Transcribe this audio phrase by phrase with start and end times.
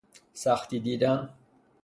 [0.33, 1.29] سختی دیدن